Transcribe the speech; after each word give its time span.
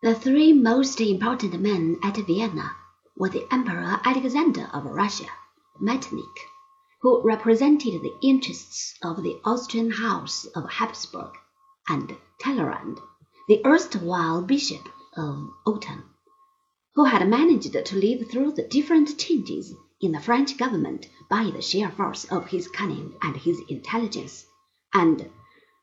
The 0.00 0.14
three 0.14 0.52
most 0.52 1.00
important 1.00 1.60
men 1.60 1.98
at 2.04 2.18
Vienna 2.18 2.70
were 3.16 3.30
the 3.30 3.52
Emperor 3.52 3.98
Alexander 4.04 4.70
of 4.72 4.84
Russia, 4.84 5.26
Metternich, 5.80 6.38
who 7.02 7.20
represented 7.24 8.00
the 8.00 8.14
interests 8.22 8.94
of 9.02 9.24
the 9.24 9.40
Austrian 9.44 9.90
House 9.90 10.44
of 10.54 10.70
Hapsburg, 10.70 11.32
and 11.88 12.16
Talleyrand, 12.38 13.00
the 13.48 13.60
erstwhile 13.66 14.40
Bishop 14.40 14.88
of 15.16 15.50
Autun, 15.66 16.04
who 16.94 17.02
had 17.06 17.28
managed 17.28 17.72
to 17.72 17.96
live 17.96 18.30
through 18.30 18.52
the 18.52 18.68
different 18.68 19.18
changes 19.18 19.74
in 20.00 20.12
the 20.12 20.20
French 20.20 20.56
government 20.56 21.08
by 21.28 21.50
the 21.50 21.60
sheer 21.60 21.90
force 21.90 22.24
of 22.26 22.46
his 22.46 22.68
cunning 22.68 23.16
and 23.20 23.36
his 23.36 23.60
intelligence, 23.68 24.46
and 24.94 25.28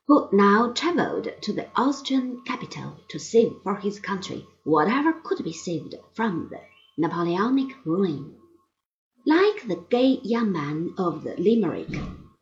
who 0.07 0.29
now 0.31 0.71
travelled 0.71 1.27
to 1.41 1.51
the 1.51 1.67
Austrian 1.75 2.39
capital 2.45 2.95
to 3.09 3.17
save 3.17 3.51
for 3.63 3.75
his 3.75 3.99
country 3.99 4.45
whatever 4.63 5.13
could 5.13 5.43
be 5.43 5.51
saved 5.51 5.95
from 6.13 6.47
the 6.51 6.59
Napoleonic 6.97 7.75
ruin. 7.85 8.35
Like 9.25 9.67
the 9.67 9.83
gay 9.89 10.19
young 10.23 10.51
man 10.51 10.93
of 10.99 11.23
the 11.23 11.35
Limerick, 11.37 11.89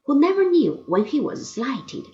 who 0.05 0.19
never 0.19 0.49
knew 0.49 0.83
when 0.87 1.05
he 1.05 1.21
was 1.21 1.53
slighted, 1.53 2.05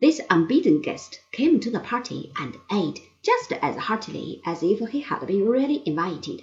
this 0.00 0.20
unbidden 0.30 0.82
guest 0.82 1.20
came 1.32 1.60
to 1.60 1.70
the 1.70 1.80
party 1.80 2.32
and 2.38 2.56
ate 2.72 3.00
just 3.22 3.52
as 3.52 3.76
heartily 3.76 4.40
as 4.44 4.62
if 4.62 4.80
he 4.90 5.00
had 5.00 5.24
been 5.26 5.48
really 5.48 5.82
invited. 5.86 6.42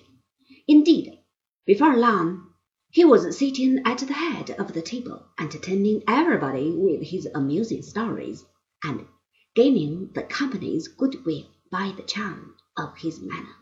Indeed, 0.68 1.20
before 1.66 1.98
long, 1.98 2.55
he 2.96 3.04
was 3.04 3.38
sitting 3.38 3.82
at 3.84 3.98
the 3.98 4.14
head 4.14 4.52
of 4.52 4.72
the 4.72 4.82
table, 4.82 5.22
entertaining 5.38 6.02
everybody 6.08 6.72
with 6.72 7.02
his 7.02 7.28
amusing 7.36 7.82
stories, 7.82 8.46
and 8.86 9.06
gaining 9.54 10.10
the 10.14 10.24
company's 10.24 10.88
goodwill 10.88 11.44
by 11.70 11.94
the 11.98 12.04
charm 12.04 12.56
of 12.78 12.96
his 12.96 13.20
manner. 13.20 13.54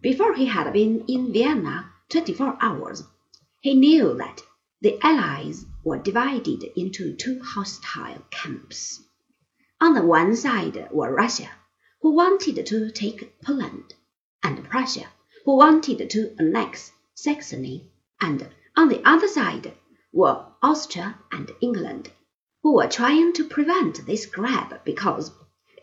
Before 0.00 0.32
he 0.32 0.46
had 0.46 0.72
been 0.72 1.04
in 1.08 1.30
Vienna 1.30 1.92
twenty-four 2.08 2.56
hours, 2.62 3.02
he 3.60 3.74
knew 3.74 4.16
that 4.16 4.42
the 4.80 4.98
Allies 5.02 5.66
were 5.84 5.98
divided 5.98 6.64
into 6.74 7.14
two 7.16 7.38
hostile 7.44 8.24
camps. 8.30 8.98
On 9.78 9.92
the 9.92 10.06
one 10.06 10.34
side 10.34 10.88
were 10.90 11.14
Russia, 11.14 11.50
who 12.00 12.12
wanted 12.12 12.64
to 12.64 12.90
take 12.92 13.42
Poland, 13.42 13.92
and 14.42 14.64
Prussia, 14.64 15.08
who 15.44 15.54
wanted 15.58 16.08
to 16.08 16.34
annex 16.38 16.92
Saxony 17.14 17.90
and 18.20 18.48
on 18.76 18.88
the 18.88 19.00
other 19.08 19.28
side 19.28 19.72
were 20.12 20.44
Austria 20.60 21.18
and 21.30 21.52
England, 21.60 22.10
who 22.62 22.74
were 22.74 22.88
trying 22.88 23.32
to 23.32 23.44
prevent 23.44 24.04
this 24.06 24.26
grab 24.26 24.84
because 24.84 25.30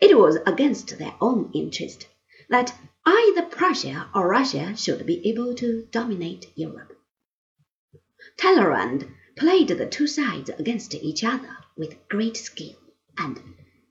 it 0.02 0.18
was 0.18 0.36
against 0.46 0.98
their 0.98 1.14
own 1.20 1.50
interest 1.54 2.06
that 2.50 2.74
either 3.06 3.42
Prussia 3.42 4.10
or 4.14 4.28
Russia 4.28 4.76
should 4.76 5.06
be 5.06 5.26
able 5.28 5.54
to 5.54 5.88
dominate 5.90 6.52
Europe. 6.54 6.98
Talleyrand 8.36 9.08
played 9.36 9.68
the 9.68 9.86
two 9.86 10.06
sides 10.06 10.50
against 10.50 10.94
each 10.94 11.24
other 11.24 11.56
with 11.76 12.06
great 12.08 12.36
skill, 12.36 12.76
and 13.16 13.40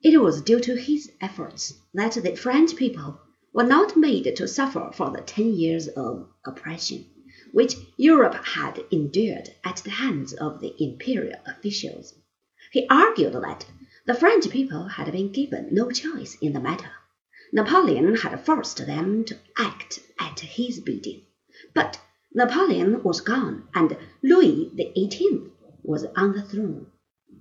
it 0.02 0.18
was 0.18 0.42
due 0.42 0.60
to 0.60 0.76
his 0.76 1.10
efforts 1.20 1.74
that 1.94 2.12
the 2.12 2.36
French 2.36 2.76
people 2.76 3.20
were 3.52 3.64
not 3.64 3.96
made 3.96 4.36
to 4.36 4.46
suffer 4.46 4.90
for 4.92 5.10
the 5.10 5.22
ten 5.22 5.52
years 5.52 5.88
of 5.88 6.28
oppression 6.44 7.06
which 7.52 7.76
Europe 7.96 8.34
had 8.34 8.84
endured 8.90 9.48
at 9.64 9.76
the 9.76 9.90
hands 9.90 10.32
of 10.34 10.60
the 10.60 10.74
imperial 10.78 11.38
officials. 11.46 12.12
He 12.72 12.86
argued 12.88 13.32
that 13.32 13.64
the 14.04 14.14
French 14.14 14.50
people 14.50 14.88
had 14.88 15.10
been 15.10 15.32
given 15.32 15.68
no 15.72 15.90
choice 15.90 16.36
in 16.40 16.52
the 16.52 16.60
matter. 16.60 16.90
Napoleon 17.52 18.16
had 18.16 18.44
forced 18.44 18.84
them 18.84 19.24
to 19.24 19.38
act 19.56 20.00
at 20.20 20.40
his 20.40 20.80
bidding. 20.80 21.22
But 21.72 21.98
Napoleon 22.34 23.02
was 23.02 23.20
gone, 23.20 23.68
and 23.74 23.96
Louis 24.22 24.70
XVIII 24.76 25.50
was 25.82 26.04
on 26.16 26.32
the 26.32 26.42
throne. 26.42 26.88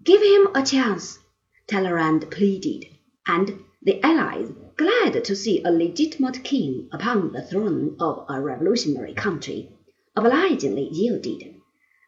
Give 0.04 0.22
him 0.22 0.48
a 0.56 0.64
chance, 0.64 1.20
Talleyrand 1.68 2.30
pleaded, 2.32 2.86
and 3.28 3.60
the 3.82 4.02
Allies, 4.02 4.52
glad 4.78 5.26
to 5.26 5.36
see 5.36 5.62
a 5.64 5.72
legitimate 5.72 6.44
king 6.44 6.88
upon 6.94 7.32
the 7.34 7.42
throne 7.42 7.98
of 8.00 8.26
a 8.30 8.40
revolutionary 8.40 9.14
country, 9.14 9.72
obligingly 10.16 10.88
yielded, 10.92 11.56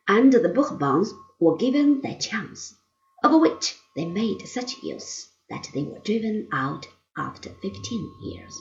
and 0.08 0.32
the 0.34 0.50
Bourbons 0.50 1.14
were 1.40 1.58
given 1.58 2.02
their 2.02 2.18
chance, 2.18 2.74
of 3.24 3.40
which 3.42 3.76
they 3.96 4.06
made 4.06 4.48
such 4.48 4.82
use 4.84 5.30
that 5.50 5.68
they 5.74 5.84
were 5.84 6.00
driven 6.00 6.48
out 6.54 6.88
after 7.18 7.50
fifteen 7.62 8.12
years. 8.22 8.60